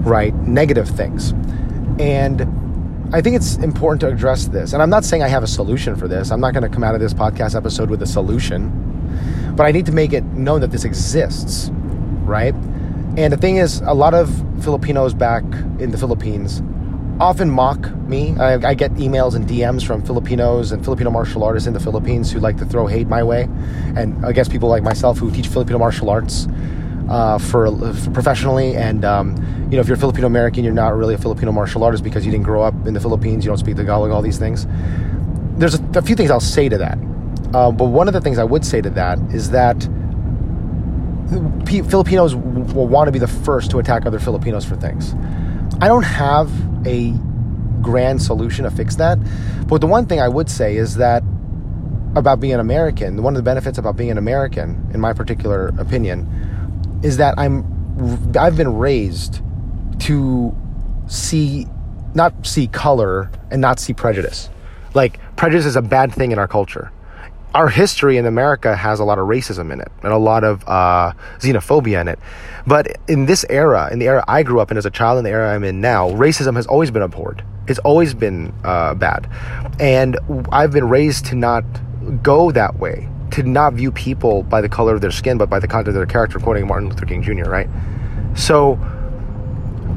right? 0.00 0.34
Negative 0.34 0.88
things. 0.88 1.32
And 1.98 2.42
I 3.12 3.20
think 3.20 3.36
it's 3.36 3.56
important 3.56 4.00
to 4.02 4.08
address 4.08 4.46
this. 4.46 4.72
And 4.72 4.82
I'm 4.82 4.90
not 4.90 5.04
saying 5.04 5.22
I 5.22 5.28
have 5.28 5.42
a 5.42 5.48
solution 5.48 5.96
for 5.96 6.08
this. 6.08 6.30
I'm 6.30 6.40
not 6.40 6.54
going 6.54 6.62
to 6.62 6.68
come 6.68 6.84
out 6.84 6.94
of 6.94 7.00
this 7.00 7.12
podcast 7.12 7.56
episode 7.56 7.90
with 7.90 8.02
a 8.02 8.06
solution. 8.06 9.52
But 9.56 9.66
I 9.66 9.72
need 9.72 9.86
to 9.86 9.92
make 9.92 10.12
it 10.12 10.24
known 10.24 10.60
that 10.60 10.70
this 10.70 10.84
exists, 10.84 11.70
right? 12.24 12.54
And 13.16 13.32
the 13.32 13.36
thing 13.36 13.56
is, 13.56 13.80
a 13.80 13.94
lot 13.94 14.14
of 14.14 14.30
Filipinos 14.62 15.12
back 15.12 15.42
in 15.80 15.90
the 15.90 15.98
Philippines 15.98 16.62
often 17.20 17.50
mock 17.50 17.94
me. 18.06 18.34
I, 18.38 18.54
I, 18.70 18.74
get 18.74 18.92
emails 18.94 19.34
and 19.34 19.46
DMs 19.46 19.84
from 19.84 20.02
Filipinos 20.02 20.72
and 20.72 20.82
Filipino 20.82 21.10
martial 21.10 21.44
artists 21.44 21.66
in 21.66 21.74
the 21.74 21.80
Philippines 21.80 22.32
who 22.32 22.40
like 22.40 22.56
to 22.58 22.64
throw 22.64 22.86
hate 22.86 23.08
my 23.08 23.22
way, 23.22 23.42
and 23.94 24.24
I 24.24 24.32
guess 24.32 24.48
people 24.48 24.68
like 24.68 24.82
myself 24.82 25.18
who 25.18 25.30
teach 25.30 25.48
Filipino 25.48 25.78
martial 25.78 26.08
arts 26.08 26.46
uh, 27.10 27.38
for, 27.38 27.76
for, 27.94 28.10
professionally. 28.12 28.76
And 28.76 29.04
um, 29.04 29.36
you 29.70 29.76
know, 29.76 29.80
if 29.80 29.88
you're 29.88 29.96
Filipino 29.96 30.26
American, 30.26 30.64
you're 30.64 30.72
not 30.72 30.96
really 30.96 31.14
a 31.14 31.18
Filipino 31.18 31.52
martial 31.52 31.84
artist 31.84 32.04
because 32.04 32.24
you 32.24 32.32
didn't 32.32 32.44
grow 32.44 32.62
up 32.62 32.74
in 32.86 32.94
the 32.94 33.00
Philippines. 33.00 33.44
You 33.44 33.50
don't 33.50 33.58
speak 33.58 33.76
Tagalog. 33.76 34.10
All 34.10 34.22
these 34.22 34.38
things. 34.38 34.66
There's 35.58 35.74
a, 35.74 35.84
a 35.96 36.02
few 36.02 36.16
things 36.16 36.30
I'll 36.30 36.40
say 36.40 36.68
to 36.68 36.78
that. 36.78 36.98
Uh, 37.52 37.72
but 37.72 37.86
one 37.86 38.06
of 38.06 38.14
the 38.14 38.20
things 38.20 38.38
I 38.38 38.44
would 38.44 38.64
say 38.64 38.80
to 38.80 38.90
that 38.90 39.18
is 39.34 39.50
that 39.50 39.76
P- 41.66 41.82
Filipinos 41.82 42.34
will 42.34 42.86
want 42.86 43.08
to 43.08 43.12
be 43.12 43.18
the 43.18 43.26
first 43.26 43.70
to 43.72 43.78
attack 43.78 44.06
other 44.06 44.18
Filipinos 44.18 44.64
for 44.64 44.76
things. 44.76 45.14
I 45.80 45.88
don't 45.88 46.04
have 46.04 46.50
a 46.86 47.12
grand 47.82 48.22
solution 48.22 48.64
to 48.64 48.70
fix 48.70 48.96
that. 48.96 49.18
But 49.66 49.80
the 49.80 49.86
one 49.86 50.06
thing 50.06 50.20
I 50.20 50.28
would 50.28 50.48
say 50.48 50.76
is 50.76 50.96
that 50.96 51.22
about 52.16 52.40
being 52.40 52.54
an 52.54 52.60
American, 52.60 53.22
one 53.22 53.34
of 53.34 53.38
the 53.38 53.42
benefits 53.42 53.78
about 53.78 53.96
being 53.96 54.10
an 54.10 54.18
American, 54.18 54.90
in 54.92 55.00
my 55.00 55.12
particular 55.12 55.68
opinion, 55.78 56.28
is 57.02 57.16
that 57.18 57.38
I'm 57.38 57.64
I've 58.36 58.56
been 58.56 58.76
raised 58.76 59.42
to 60.00 60.54
see 61.06 61.66
not 62.14 62.46
see 62.46 62.66
color 62.68 63.30
and 63.50 63.60
not 63.60 63.78
see 63.78 63.92
prejudice. 63.92 64.48
Like 64.94 65.20
prejudice 65.36 65.66
is 65.66 65.76
a 65.76 65.82
bad 65.82 66.12
thing 66.12 66.32
in 66.32 66.38
our 66.38 66.48
culture. 66.48 66.90
Our 67.54 67.68
history 67.68 68.16
in 68.16 68.26
America 68.26 68.76
has 68.76 69.00
a 69.00 69.04
lot 69.04 69.18
of 69.18 69.26
racism 69.26 69.72
in 69.72 69.80
it 69.80 69.90
and 70.02 70.12
a 70.12 70.18
lot 70.18 70.44
of 70.44 70.66
uh, 70.68 71.12
xenophobia 71.38 72.00
in 72.00 72.08
it. 72.08 72.18
But 72.66 72.96
in 73.08 73.26
this 73.26 73.44
era, 73.50 73.88
in 73.92 73.98
the 73.98 74.06
era 74.06 74.24
I 74.28 74.42
grew 74.42 74.60
up 74.60 74.70
in 74.70 74.76
as 74.76 74.86
a 74.86 74.90
child, 74.90 75.18
in 75.18 75.24
the 75.24 75.30
era 75.30 75.52
I'm 75.52 75.64
in 75.64 75.80
now, 75.80 76.10
racism 76.10 76.54
has 76.56 76.66
always 76.66 76.90
been 76.90 77.02
abhorred. 77.02 77.44
It's 77.66 77.80
always 77.80 78.14
been 78.14 78.52
uh, 78.64 78.94
bad, 78.94 79.28
and 79.78 80.18
I've 80.50 80.72
been 80.72 80.88
raised 80.88 81.26
to 81.26 81.36
not 81.36 81.64
go 82.22 82.50
that 82.50 82.78
way 82.78 83.08
to 83.32 83.42
not 83.42 83.74
view 83.74 83.92
people 83.92 84.42
by 84.42 84.60
the 84.60 84.68
color 84.68 84.94
of 84.94 85.00
their 85.00 85.10
skin, 85.10 85.38
but 85.38 85.48
by 85.48 85.58
the 85.58 85.68
content 85.68 85.88
of 85.88 85.94
their 85.94 86.06
character, 86.06 86.38
quoting 86.38 86.66
Martin 86.66 86.88
Luther 86.88 87.06
King 87.06 87.22
Jr., 87.22 87.48
right? 87.48 87.68
So 88.34 88.78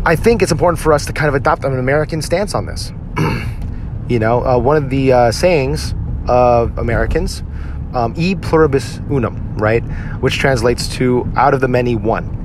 I 0.06 0.16
think 0.16 0.42
it's 0.42 0.52
important 0.52 0.80
for 0.80 0.94
us 0.94 1.06
to 1.06 1.14
kind 1.14 1.30
of 1.30 1.36
adopt 1.36 1.64
an 1.64 1.78
American 1.78 2.22
stance 2.22 2.54
on 2.54 2.66
this. 2.66 2.92
you 4.10 4.20
know, 4.20 4.46
uh, 4.46 4.58
one 4.58 4.78
of 4.78 4.90
the 4.90 5.14
uh, 5.14 5.32
sayings 5.32 5.96
of 6.28 6.78
Americans, 6.78 7.44
um, 7.94 8.14
e 8.18 8.36
pluribus 8.36 9.00
unum, 9.10 9.58
right? 9.58 9.82
Which 10.20 10.40
translates 10.40 10.88
to 10.96 11.32
out 11.36 11.54
of 11.54 11.62
the 11.62 11.68
many, 11.68 11.96
one. 11.96 12.40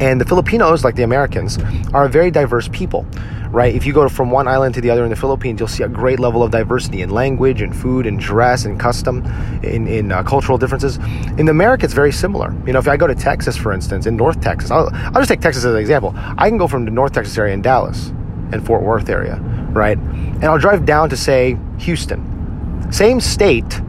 And 0.00 0.20
the 0.20 0.24
Filipinos, 0.24 0.82
like 0.82 0.94
the 0.94 1.02
Americans, 1.02 1.58
are 1.92 2.06
a 2.06 2.08
very 2.08 2.30
diverse 2.30 2.68
people, 2.68 3.04
right? 3.50 3.74
If 3.74 3.84
you 3.84 3.92
go 3.92 4.08
from 4.08 4.30
one 4.30 4.48
island 4.48 4.74
to 4.76 4.80
the 4.80 4.88
other 4.88 5.04
in 5.04 5.10
the 5.10 5.16
Philippines, 5.16 5.60
you'll 5.60 5.68
see 5.68 5.82
a 5.82 5.88
great 5.88 6.18
level 6.18 6.42
of 6.42 6.50
diversity 6.50 7.02
in 7.02 7.10
language 7.10 7.60
and 7.60 7.76
food 7.76 8.06
and 8.06 8.18
dress 8.18 8.64
and 8.64 8.80
custom, 8.80 9.26
in, 9.62 9.86
in 9.86 10.10
uh, 10.10 10.22
cultural 10.22 10.56
differences. 10.56 10.96
In 11.36 11.48
America, 11.48 11.84
it's 11.84 11.92
very 11.92 12.12
similar. 12.12 12.50
You 12.66 12.72
know, 12.72 12.78
if 12.78 12.88
I 12.88 12.96
go 12.96 13.06
to 13.06 13.14
Texas, 13.14 13.58
for 13.58 13.72
instance, 13.74 14.06
in 14.06 14.16
North 14.16 14.40
Texas, 14.40 14.70
I'll, 14.70 14.88
I'll 14.92 15.20
just 15.20 15.28
take 15.28 15.42
Texas 15.42 15.64
as 15.66 15.74
an 15.74 15.80
example. 15.80 16.14
I 16.16 16.48
can 16.48 16.56
go 16.56 16.66
from 16.66 16.86
the 16.86 16.90
North 16.90 17.12
Texas 17.12 17.36
area 17.36 17.52
in 17.52 17.60
Dallas 17.60 18.08
and 18.52 18.64
Fort 18.64 18.82
Worth 18.82 19.10
area, 19.10 19.36
right? 19.72 19.98
And 19.98 20.44
I'll 20.44 20.58
drive 20.58 20.86
down 20.86 21.10
to, 21.10 21.16
say, 21.16 21.58
Houston. 21.80 22.90
Same 22.90 23.20
state, 23.20 23.80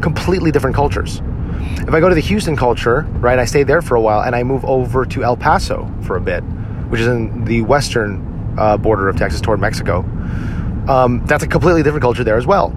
completely 0.00 0.50
different 0.50 0.74
cultures. 0.74 1.22
If 1.60 1.94
I 1.94 2.00
go 2.00 2.08
to 2.08 2.14
the 2.14 2.20
Houston 2.20 2.56
culture, 2.56 3.02
right, 3.20 3.38
I 3.38 3.44
stay 3.44 3.62
there 3.62 3.82
for 3.82 3.94
a 3.94 4.00
while 4.00 4.22
and 4.22 4.34
I 4.34 4.42
move 4.42 4.64
over 4.64 5.04
to 5.06 5.24
El 5.24 5.36
Paso 5.36 5.90
for 6.02 6.16
a 6.16 6.20
bit, 6.20 6.42
which 6.88 7.00
is 7.00 7.06
in 7.06 7.44
the 7.44 7.62
western 7.62 8.54
uh, 8.58 8.76
border 8.76 9.08
of 9.08 9.16
Texas 9.16 9.40
toward 9.40 9.60
Mexico. 9.60 10.00
Um, 10.88 11.24
that's 11.26 11.42
a 11.42 11.46
completely 11.46 11.82
different 11.82 12.02
culture 12.02 12.24
there 12.24 12.36
as 12.36 12.46
well. 12.46 12.76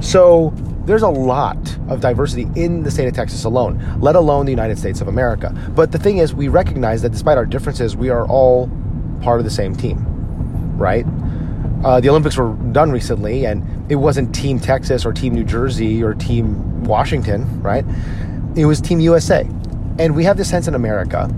So 0.00 0.52
there's 0.84 1.02
a 1.02 1.08
lot 1.08 1.56
of 1.88 2.00
diversity 2.00 2.48
in 2.54 2.82
the 2.82 2.90
state 2.90 3.08
of 3.08 3.14
Texas 3.14 3.44
alone, 3.44 4.00
let 4.00 4.16
alone 4.16 4.46
the 4.46 4.52
United 4.52 4.78
States 4.78 5.00
of 5.00 5.08
America. 5.08 5.54
But 5.74 5.92
the 5.92 5.98
thing 5.98 6.18
is, 6.18 6.34
we 6.34 6.48
recognize 6.48 7.02
that 7.02 7.10
despite 7.10 7.36
our 7.36 7.46
differences, 7.46 7.94
we 7.94 8.08
are 8.08 8.26
all 8.26 8.70
part 9.20 9.38
of 9.38 9.44
the 9.44 9.50
same 9.50 9.76
team, 9.76 9.98
right? 10.78 11.04
Uh, 11.84 12.00
the 12.00 12.08
Olympics 12.08 12.36
were 12.36 12.54
done 12.72 12.90
recently, 12.90 13.44
and 13.44 13.77
it 13.88 13.96
wasn't 13.96 14.34
Team 14.34 14.60
Texas 14.60 15.06
or 15.06 15.12
Team 15.12 15.34
New 15.34 15.44
Jersey 15.44 16.02
or 16.02 16.14
Team 16.14 16.84
Washington, 16.84 17.62
right? 17.62 17.84
It 18.56 18.66
was 18.66 18.80
Team 18.80 19.00
USA. 19.00 19.42
And 19.98 20.14
we 20.14 20.24
have 20.24 20.36
this 20.36 20.48
sense 20.48 20.68
in 20.68 20.74
America 20.74 21.28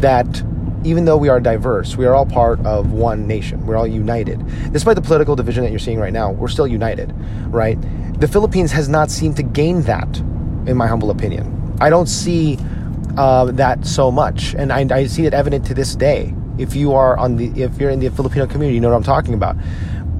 that 0.00 0.42
even 0.84 1.04
though 1.04 1.16
we 1.16 1.28
are 1.28 1.40
diverse, 1.40 1.96
we 1.96 2.06
are 2.06 2.14
all 2.14 2.26
part 2.26 2.58
of 2.66 2.92
one 2.92 3.26
nation. 3.26 3.64
We're 3.66 3.76
all 3.76 3.86
united. 3.86 4.44
Despite 4.72 4.96
the 4.96 5.02
political 5.02 5.36
division 5.36 5.62
that 5.62 5.70
you're 5.70 5.78
seeing 5.78 6.00
right 6.00 6.12
now, 6.12 6.32
we're 6.32 6.48
still 6.48 6.66
united, 6.66 7.14
right? 7.48 7.78
The 8.18 8.26
Philippines 8.26 8.72
has 8.72 8.88
not 8.88 9.10
seemed 9.10 9.36
to 9.36 9.42
gain 9.42 9.82
that, 9.82 10.18
in 10.66 10.76
my 10.76 10.86
humble 10.86 11.10
opinion. 11.10 11.76
I 11.80 11.90
don't 11.90 12.08
see 12.08 12.58
uh, 13.16 13.46
that 13.52 13.86
so 13.86 14.10
much, 14.10 14.54
and 14.54 14.72
I, 14.72 14.86
I 14.90 15.06
see 15.06 15.26
it 15.26 15.34
evident 15.34 15.66
to 15.66 15.74
this 15.74 15.94
day. 15.94 16.34
If 16.58 16.74
you 16.74 16.94
are 16.94 17.16
on 17.16 17.36
the, 17.36 17.62
if 17.62 17.78
you're 17.78 17.90
in 17.90 18.00
the 18.00 18.10
Filipino 18.10 18.46
community, 18.46 18.74
you 18.74 18.80
know 18.80 18.90
what 18.90 18.96
I'm 18.96 19.02
talking 19.02 19.34
about 19.34 19.56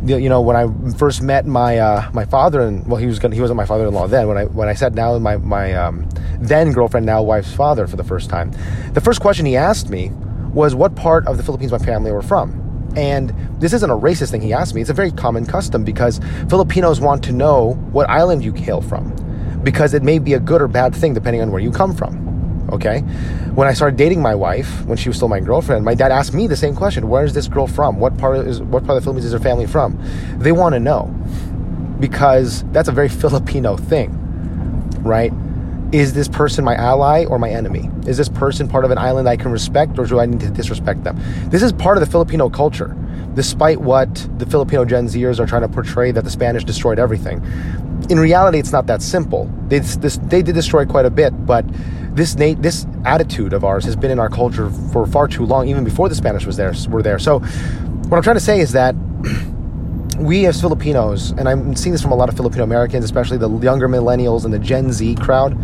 you 0.04 0.28
know 0.28 0.40
when 0.40 0.56
I 0.56 0.66
first 0.94 1.23
met 1.23 1.47
my 1.47 1.78
uh, 1.78 2.11
my 2.12 2.25
father 2.25 2.61
and 2.61 2.87
well 2.87 2.97
he 2.97 3.06
was 3.06 3.18
gonna, 3.18 3.35
he 3.35 3.40
wasn't 3.40 3.56
my 3.56 3.66
father-in-law 3.66 4.09
then 4.09 4.26
when 4.28 4.37
I 4.37 4.44
when 4.47 4.68
I 4.68 4.75
sat 4.75 4.94
down 4.94 5.14
with 5.14 5.23
my 5.23 5.37
my 5.37 5.75
um, 5.75 6.09
then 6.40 6.73
girlfriend 6.73 7.06
now 7.06 7.23
wife's 7.23 7.52
father 7.52 7.87
for 7.87 7.97
the 7.97 8.04
first 8.04 8.28
time 8.28 8.52
the 8.94 9.00
first 9.00 9.21
question 9.21 9.47
he 9.47 9.56
asked 9.56 9.90
me 9.90 10.11
was 10.52 10.75
what 10.75 10.94
part 10.94 11.26
of 11.26 11.37
the 11.37 11.42
Philippines 11.42 11.73
my 11.73 11.78
family 11.78 12.12
were 12.12 12.23
from. 12.23 12.59
And 12.97 13.30
this 13.59 13.73
isn't 13.73 13.88
a 13.88 13.97
racist 13.97 14.30
thing 14.30 14.42
he 14.42 14.52
asked 14.52 14.75
me. 14.75 14.82
It's 14.82 14.90
a 14.90 14.94
very 14.94 15.11
common 15.11 15.47
custom 15.47 15.82
because 15.82 16.21
Filipinos 16.49 17.00
want 17.00 17.25
to 17.25 17.32
know 17.32 17.73
what 17.90 18.09
island 18.11 18.44
you 18.44 18.52
hail 18.52 18.82
from 18.82 19.16
because 19.62 19.94
it 19.94 20.02
may 20.02 20.18
be 20.18 20.35
a 20.35 20.40
good 20.40 20.61
or 20.61 20.68
bad 20.68 20.94
thing 20.94 21.14
depending 21.14 21.40
on 21.40 21.50
where 21.50 21.61
you 21.61 21.71
come 21.71 21.94
from. 21.94 22.22
Okay? 22.73 23.00
When 23.55 23.69
I 23.69 23.75
started 23.75 23.97
dating 23.97 24.23
my 24.23 24.35
wife, 24.35 24.85
when 24.87 24.97
she 24.97 25.09
was 25.09 25.17
still 25.17 25.29
my 25.29 25.41
girlfriend, 25.41 25.85
my 25.85 25.95
dad 25.95 26.11
asked 26.11 26.35
me 26.35 26.47
the 26.47 26.57
same 26.57 26.75
question. 26.75 27.09
Where 27.09 27.25
is 27.25 27.35
this 27.35 27.47
girl 27.47 27.67
from? 27.67 28.00
What 28.00 28.17
part 28.19 28.47
is, 28.47 28.62
what 28.62 28.85
part 28.85 28.97
of 28.97 29.02
the 29.02 29.05
Philippines 29.05 29.26
is 29.26 29.33
her 29.33 29.38
family 29.38 29.67
from? 29.67 29.99
They 30.38 30.52
want 30.52 30.75
to 30.75 30.81
know 30.81 31.14
because 32.00 32.64
that's 32.73 32.88
a 32.88 32.93
very 32.93 33.09
Filipino 33.23 33.76
thing, 33.76 34.11
right? 35.02 35.33
is 35.93 36.14
this 36.14 36.26
person 36.26 36.64
my 36.64 36.75
ally 36.75 37.26
or 37.26 37.38
my 37.38 37.50
enemy? 37.50 37.91
Is 38.07 38.17
this 38.17 38.29
person 38.29 38.67
part 38.67 38.85
of 38.85 38.91
an 38.91 38.99
island 38.99 39.29
I 39.29 39.37
can 39.37 39.52
respect 39.52 39.99
or 39.99 40.07
do 40.07 40.19
I 40.19 40.26
need 40.26 40.41
to 40.41 40.50
disrespect 40.50 41.05
them? 41.05 41.21
This 41.50 41.62
is 41.62 41.73
part 41.73 41.99
of 41.99 42.05
the 42.05 42.11
Filipino 42.11 42.49
culture, 42.49 42.97
despite 43.35 43.79
what 43.79 44.26
the 44.38 44.47
Filipino 44.47 44.87
Gen 44.87 45.07
Zers 45.07 45.38
are 45.38 45.47
trying 45.47 45.62
to 45.62 45.69
portray 45.69 46.11
that 46.11 46.25
the 46.25 46.31
Spanish 46.31 46.64
destroyed 46.64 46.99
everything. 46.99 47.45
In 48.09 48.19
reality, 48.19 48.59
it's 48.59 48.73
not 48.73 48.87
that 48.87 49.02
simple. 49.02 49.50
They, 49.69 49.81
this, 49.81 50.19
they 50.25 50.43
did 50.43 50.55
destroy 50.55 50.87
quite 50.87 51.05
a 51.05 51.11
bit, 51.11 51.31
but 51.47 51.64
this 52.14 52.35
this 52.35 52.87
attitude 53.04 53.52
of 53.52 53.64
ours 53.64 53.85
has 53.85 53.97
been 53.97 54.11
in 54.11 54.19
our 54.19 54.28
culture 54.28 54.71
for 54.92 55.07
far 55.07 55.28
too 55.28 55.47
long, 55.47 55.69
even 55.69 55.85
before 55.85 56.09
the 56.09 56.14
Spanish 56.14 56.45
was 56.45 56.57
there 56.57 56.75
were 56.88 57.02
there. 57.02 57.19
So, 57.19 57.38
what 57.40 58.16
I'm 58.16 58.23
trying 58.23 58.37
to 58.37 58.40
say 58.40 58.61
is 58.61 58.73
that 58.73 58.95
we 60.19 60.47
as 60.47 60.61
Filipinos, 60.61 61.31
and 61.33 61.49
I'm 61.49 61.75
seeing 61.75 61.92
this 61.92 62.02
from 62.02 62.12
a 62.12 62.16
lot 62.16 62.28
of 62.28 62.37
Filipino 62.37 62.64
Americans, 62.64 63.04
especially 63.04 63.38
the 63.38 63.50
younger 63.59 63.88
millennials 63.88 64.45
and 64.45 64.52
the 64.52 64.59
Gen 64.59 64.92
Z 64.92 65.16
crowd, 65.16 65.57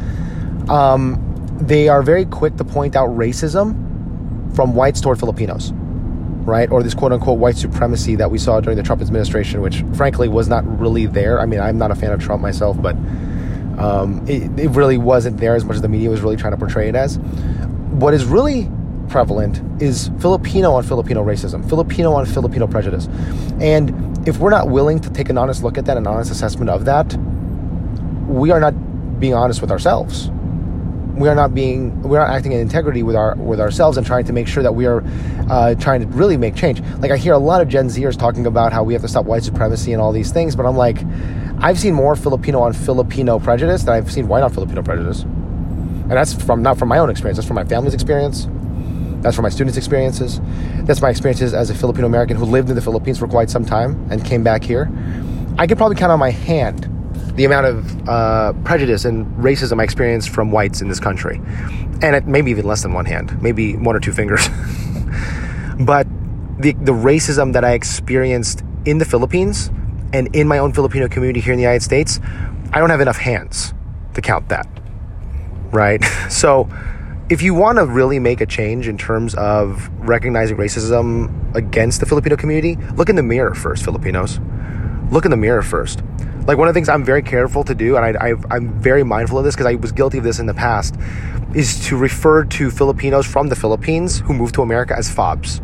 um, 0.70 1.24
they 1.60 1.88
are 1.88 2.02
very 2.02 2.24
quick 2.24 2.56
to 2.56 2.64
point 2.64 2.96
out 2.96 3.08
racism 3.10 3.84
from 4.54 4.74
whites 4.74 5.00
toward 5.00 5.18
Filipinos, 5.18 5.72
right? 6.44 6.70
Or 6.70 6.82
this 6.82 6.94
quote 6.94 7.12
unquote 7.12 7.38
white 7.38 7.56
supremacy 7.56 8.16
that 8.16 8.30
we 8.30 8.38
saw 8.38 8.60
during 8.60 8.76
the 8.76 8.82
Trump 8.82 9.02
administration, 9.02 9.60
which 9.60 9.84
frankly 9.94 10.28
was 10.28 10.48
not 10.48 10.64
really 10.80 11.06
there. 11.06 11.40
I 11.40 11.46
mean, 11.46 11.60
I'm 11.60 11.76
not 11.76 11.90
a 11.90 11.94
fan 11.94 12.12
of 12.12 12.20
Trump 12.20 12.40
myself, 12.40 12.80
but 12.80 12.96
um, 13.78 14.26
it, 14.28 14.58
it 14.58 14.70
really 14.70 14.98
wasn't 14.98 15.38
there 15.38 15.54
as 15.54 15.64
much 15.64 15.76
as 15.76 15.82
the 15.82 15.88
media 15.88 16.10
was 16.10 16.20
really 16.20 16.36
trying 16.36 16.52
to 16.52 16.58
portray 16.58 16.88
it 16.88 16.94
as. 16.94 17.18
What 17.18 18.12
is 18.12 18.24
really 18.24 18.68
prevalent 19.08 19.62
is 19.80 20.10
Filipino 20.18 20.72
on 20.72 20.82
Filipino 20.82 21.24
racism, 21.24 21.66
Filipino 21.68 22.12
on 22.12 22.26
Filipino 22.26 22.66
prejudice. 22.66 23.08
And 23.60 24.28
if 24.28 24.38
we're 24.38 24.50
not 24.50 24.68
willing 24.68 25.00
to 25.00 25.10
take 25.10 25.30
an 25.30 25.38
honest 25.38 25.62
look 25.62 25.78
at 25.78 25.86
that, 25.86 25.96
an 25.96 26.06
honest 26.06 26.30
assessment 26.30 26.70
of 26.70 26.84
that, 26.84 27.16
we 28.26 28.50
are 28.50 28.60
not 28.60 28.72
being 29.20 29.34
honest 29.34 29.60
with 29.60 29.70
ourselves. 29.70 30.30
We 31.14 31.28
are 31.28 31.34
not 31.34 31.54
being, 31.54 32.00
we 32.02 32.16
are 32.16 32.26
not 32.26 32.34
acting 32.34 32.52
in 32.52 32.60
integrity 32.60 33.02
with 33.02 33.16
our 33.16 33.34
with 33.34 33.60
ourselves 33.60 33.96
and 33.96 34.06
trying 34.06 34.24
to 34.26 34.32
make 34.32 34.46
sure 34.46 34.62
that 34.62 34.74
we 34.74 34.86
are 34.86 35.02
uh, 35.50 35.74
trying 35.74 36.00
to 36.00 36.06
really 36.08 36.36
make 36.36 36.54
change. 36.54 36.80
Like 36.98 37.10
I 37.10 37.16
hear 37.16 37.32
a 37.32 37.38
lot 37.38 37.60
of 37.60 37.68
Gen 37.68 37.88
Zers 37.88 38.16
talking 38.16 38.46
about 38.46 38.72
how 38.72 38.84
we 38.84 38.92
have 38.92 39.02
to 39.02 39.08
stop 39.08 39.24
white 39.24 39.42
supremacy 39.42 39.92
and 39.92 40.00
all 40.00 40.12
these 40.12 40.30
things, 40.30 40.54
but 40.54 40.64
I'm 40.64 40.76
like, 40.76 40.98
I've 41.60 41.78
seen 41.78 41.94
more 41.94 42.16
Filipino 42.16 42.60
on 42.60 42.72
Filipino 42.72 43.38
prejudice 43.38 43.82
than 43.82 43.94
I've 43.94 44.10
seen 44.12 44.28
white 44.28 44.42
on 44.42 44.52
Filipino 44.52 44.82
prejudice, 44.82 45.22
and 45.22 46.12
that's 46.12 46.32
from 46.32 46.62
not 46.62 46.78
from 46.78 46.88
my 46.88 46.98
own 46.98 47.10
experience. 47.10 47.38
That's 47.38 47.48
from 47.48 47.56
my 47.56 47.64
family's 47.64 47.94
experience 47.94 48.46
that's 49.20 49.34
from 49.34 49.42
my 49.42 49.48
students' 49.48 49.76
experiences. 49.76 50.40
That's 50.84 51.02
my 51.02 51.10
experiences 51.10 51.52
as 51.52 51.70
a 51.70 51.74
Filipino 51.74 52.06
American 52.06 52.36
who 52.36 52.44
lived 52.44 52.68
in 52.68 52.76
the 52.76 52.80
Philippines 52.80 53.18
for 53.18 53.26
quite 53.26 53.50
some 53.50 53.64
time 53.64 54.06
and 54.10 54.24
came 54.24 54.44
back 54.44 54.62
here. 54.62 54.90
I 55.58 55.66
could 55.66 55.76
probably 55.76 55.96
count 55.96 56.12
on 56.12 56.20
my 56.20 56.30
hand 56.30 56.88
the 57.34 57.44
amount 57.44 57.66
of 57.66 58.08
uh, 58.08 58.52
prejudice 58.64 59.04
and 59.04 59.26
racism 59.36 59.80
I 59.80 59.84
experienced 59.84 60.30
from 60.30 60.52
whites 60.52 60.80
in 60.80 60.88
this 60.88 61.00
country. 61.00 61.40
And 62.00 62.14
it, 62.14 62.26
maybe 62.26 62.52
even 62.52 62.64
less 62.64 62.82
than 62.82 62.92
one 62.92 63.06
hand, 63.06 63.40
maybe 63.42 63.76
one 63.76 63.96
or 63.96 64.00
two 64.00 64.12
fingers. 64.12 64.48
but 65.80 66.06
the, 66.58 66.72
the 66.80 66.92
racism 66.92 67.52
that 67.54 67.64
I 67.64 67.72
experienced 67.72 68.62
in 68.84 68.98
the 68.98 69.04
Philippines 69.04 69.70
and 70.12 70.34
in 70.34 70.48
my 70.48 70.58
own 70.58 70.72
Filipino 70.72 71.08
community 71.08 71.40
here 71.40 71.52
in 71.52 71.58
the 71.58 71.62
United 71.62 71.82
States, 71.82 72.20
I 72.72 72.78
don't 72.80 72.90
have 72.90 73.00
enough 73.00 73.18
hands 73.18 73.74
to 74.14 74.20
count 74.20 74.48
that. 74.48 74.66
Right? 75.70 76.02
So, 76.30 76.68
if 77.30 77.42
you 77.42 77.52
want 77.52 77.76
to 77.76 77.84
really 77.84 78.18
make 78.18 78.40
a 78.40 78.46
change 78.46 78.88
in 78.88 78.96
terms 78.96 79.34
of 79.34 79.90
recognizing 79.98 80.56
racism 80.56 81.54
against 81.54 82.00
the 82.00 82.06
Filipino 82.06 82.36
community, 82.36 82.76
look 82.94 83.10
in 83.10 83.16
the 83.16 83.22
mirror 83.22 83.54
first, 83.54 83.84
Filipinos. 83.84 84.40
Look 85.10 85.26
in 85.26 85.30
the 85.30 85.36
mirror 85.36 85.62
first. 85.62 86.02
Like 86.46 86.56
one 86.56 86.68
of 86.68 86.74
the 86.74 86.78
things 86.78 86.88
I'm 86.88 87.04
very 87.04 87.22
careful 87.22 87.64
to 87.64 87.74
do, 87.74 87.98
and 87.98 88.16
I, 88.16 88.28
am 88.56 88.80
very 88.80 89.04
mindful 89.04 89.38
of 89.38 89.44
this 89.44 89.54
because 89.54 89.66
I 89.66 89.74
was 89.74 89.92
guilty 89.92 90.16
of 90.16 90.24
this 90.24 90.38
in 90.38 90.46
the 90.46 90.54
past, 90.54 90.96
is 91.54 91.86
to 91.88 91.96
refer 91.96 92.44
to 92.44 92.70
Filipinos 92.70 93.26
from 93.26 93.48
the 93.48 93.56
Philippines 93.56 94.20
who 94.20 94.32
moved 94.32 94.54
to 94.54 94.62
America 94.62 94.94
as 94.96 95.10
fobs. 95.10 95.60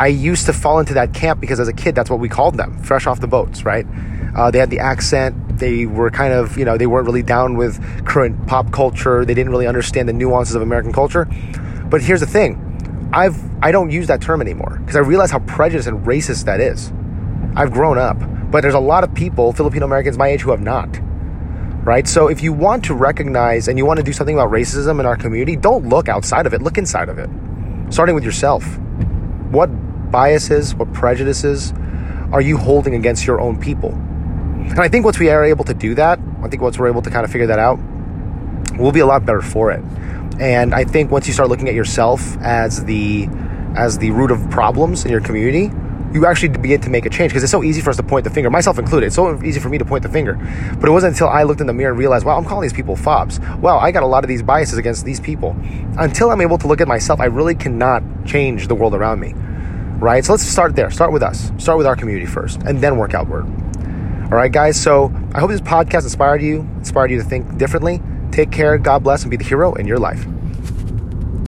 I 0.00 0.06
used 0.06 0.46
to 0.46 0.54
fall 0.54 0.78
into 0.78 0.94
that 0.94 1.12
camp 1.12 1.40
because 1.40 1.60
as 1.60 1.68
a 1.68 1.74
kid, 1.74 1.94
that's 1.94 2.08
what 2.08 2.20
we 2.20 2.30
called 2.30 2.56
them, 2.56 2.82
fresh 2.82 3.06
off 3.06 3.20
the 3.20 3.28
boats, 3.28 3.66
right? 3.66 3.86
Uh, 4.34 4.50
they 4.50 4.58
had 4.58 4.70
the 4.70 4.78
accent. 4.78 5.58
They 5.58 5.84
were 5.84 6.10
kind 6.10 6.32
of, 6.32 6.56
you 6.56 6.64
know, 6.64 6.78
they 6.78 6.86
weren't 6.86 7.04
really 7.04 7.22
down 7.22 7.58
with 7.58 7.78
current 8.06 8.46
pop 8.46 8.72
culture. 8.72 9.26
They 9.26 9.34
didn't 9.34 9.52
really 9.52 9.66
understand 9.66 10.08
the 10.08 10.14
nuances 10.14 10.54
of 10.54 10.62
American 10.62 10.90
culture. 10.90 11.26
But 11.90 12.00
here's 12.00 12.20
the 12.20 12.26
thing 12.26 13.10
I've, 13.12 13.38
I 13.62 13.72
don't 13.72 13.90
use 13.90 14.06
that 14.06 14.22
term 14.22 14.40
anymore 14.40 14.78
because 14.80 14.96
I 14.96 15.00
realize 15.00 15.30
how 15.30 15.40
prejudiced 15.40 15.86
and 15.86 16.06
racist 16.06 16.46
that 16.46 16.60
is. 16.60 16.90
I've 17.54 17.70
grown 17.70 17.98
up. 17.98 18.16
But 18.50 18.62
there's 18.62 18.72
a 18.72 18.80
lot 18.80 19.04
of 19.04 19.14
people, 19.14 19.52
Filipino 19.52 19.84
Americans 19.84 20.16
my 20.16 20.28
age, 20.28 20.40
who 20.40 20.50
have 20.50 20.62
not. 20.62 20.98
Right? 21.84 22.08
So 22.08 22.28
if 22.28 22.42
you 22.42 22.54
want 22.54 22.86
to 22.86 22.94
recognize 22.94 23.68
and 23.68 23.76
you 23.76 23.84
want 23.84 23.98
to 23.98 24.02
do 24.02 24.14
something 24.14 24.34
about 24.34 24.50
racism 24.50 24.98
in 24.98 25.04
our 25.04 25.16
community, 25.16 25.56
don't 25.56 25.90
look 25.90 26.08
outside 26.08 26.46
of 26.46 26.54
it, 26.54 26.62
look 26.62 26.78
inside 26.78 27.10
of 27.10 27.18
it. 27.18 27.28
Starting 27.92 28.14
with 28.14 28.24
yourself. 28.24 28.64
What 29.50 29.68
biases, 30.10 30.74
what 30.74 30.92
prejudices 30.92 31.72
are 32.32 32.40
you 32.40 32.56
holding 32.56 32.94
against 32.94 33.26
your 33.26 33.40
own 33.40 33.60
people? 33.60 33.90
And 33.90 34.78
I 34.78 34.88
think 34.88 35.04
once 35.04 35.18
we 35.18 35.28
are 35.30 35.44
able 35.44 35.64
to 35.64 35.74
do 35.74 35.94
that, 35.96 36.20
I 36.42 36.48
think 36.48 36.62
once 36.62 36.78
we're 36.78 36.88
able 36.88 37.02
to 37.02 37.10
kind 37.10 37.24
of 37.24 37.32
figure 37.32 37.48
that 37.48 37.58
out, 37.58 37.78
we'll 38.78 38.92
be 38.92 39.00
a 39.00 39.06
lot 39.06 39.26
better 39.26 39.42
for 39.42 39.70
it. 39.70 39.82
And 40.38 40.74
I 40.74 40.84
think 40.84 41.10
once 41.10 41.26
you 41.26 41.32
start 41.32 41.48
looking 41.48 41.68
at 41.68 41.74
yourself 41.74 42.36
as 42.40 42.84
the 42.84 43.28
as 43.76 43.98
the 43.98 44.10
root 44.10 44.30
of 44.30 44.50
problems 44.50 45.04
in 45.04 45.10
your 45.10 45.20
community, 45.20 45.70
you 46.12 46.26
actually 46.26 46.48
begin 46.48 46.80
to 46.80 46.90
make 46.90 47.06
a 47.06 47.10
change 47.10 47.30
because 47.30 47.42
it's 47.42 47.52
so 47.52 47.62
easy 47.62 47.80
for 47.80 47.90
us 47.90 47.96
to 47.96 48.02
point 48.02 48.24
the 48.24 48.30
finger, 48.30 48.50
myself 48.50 48.78
included. 48.78 49.06
It's 49.06 49.16
so 49.16 49.42
easy 49.44 49.60
for 49.60 49.68
me 49.68 49.78
to 49.78 49.84
point 49.84 50.02
the 50.02 50.08
finger. 50.08 50.34
But 50.80 50.88
it 50.88 50.92
wasn't 50.92 51.14
until 51.14 51.28
I 51.28 51.44
looked 51.44 51.60
in 51.60 51.66
the 51.66 51.72
mirror 51.72 51.90
and 51.90 51.98
realized, 51.98 52.26
wow, 52.26 52.36
I'm 52.36 52.44
calling 52.44 52.62
these 52.62 52.72
people 52.72 52.96
fobs. 52.96 53.38
Wow, 53.60 53.78
I 53.78 53.92
got 53.92 54.02
a 54.02 54.06
lot 54.06 54.24
of 54.24 54.28
these 54.28 54.42
biases 54.42 54.76
against 54.76 55.04
these 55.04 55.20
people. 55.20 55.56
Until 55.98 56.30
I'm 56.30 56.40
able 56.40 56.58
to 56.58 56.66
look 56.66 56.80
at 56.80 56.88
myself, 56.88 57.20
I 57.20 57.26
really 57.26 57.54
cannot 57.54 58.02
change 58.26 58.66
the 58.66 58.74
world 58.74 58.94
around 58.94 59.20
me. 59.20 59.34
Right? 60.00 60.24
So 60.24 60.32
let's 60.32 60.44
start 60.44 60.74
there. 60.74 60.90
Start 60.90 61.12
with 61.12 61.22
us. 61.22 61.52
Start 61.58 61.78
with 61.78 61.86
our 61.86 61.96
community 61.96 62.26
first, 62.26 62.62
and 62.62 62.80
then 62.80 62.96
work 62.96 63.14
outward. 63.14 63.44
All 64.24 64.36
right, 64.36 64.50
guys. 64.50 64.80
So 64.80 65.12
I 65.34 65.40
hope 65.40 65.50
this 65.50 65.60
podcast 65.60 66.04
inspired 66.04 66.42
you, 66.42 66.60
inspired 66.78 67.10
you 67.10 67.18
to 67.18 67.24
think 67.24 67.58
differently. 67.58 68.00
Take 68.30 68.50
care. 68.50 68.78
God 68.78 69.02
bless, 69.02 69.22
and 69.22 69.30
be 69.30 69.36
the 69.36 69.44
hero 69.44 69.74
in 69.74 69.86
your 69.86 69.98
life. 69.98 70.24